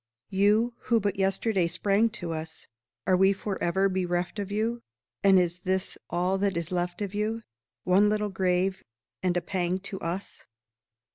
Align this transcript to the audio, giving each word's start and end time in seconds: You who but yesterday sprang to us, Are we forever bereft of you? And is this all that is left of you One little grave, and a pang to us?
You 0.31 0.73
who 0.85 0.99
but 0.99 1.17
yesterday 1.19 1.67
sprang 1.67 2.09
to 2.25 2.33
us, 2.33 2.65
Are 3.05 3.15
we 3.15 3.33
forever 3.33 3.87
bereft 3.87 4.39
of 4.39 4.51
you? 4.51 4.81
And 5.23 5.37
is 5.37 5.59
this 5.59 5.95
all 6.09 6.39
that 6.39 6.57
is 6.57 6.71
left 6.71 7.03
of 7.03 7.13
you 7.13 7.43
One 7.83 8.09
little 8.09 8.29
grave, 8.29 8.83
and 9.21 9.37
a 9.37 9.41
pang 9.41 9.77
to 9.81 9.99
us? 9.99 10.47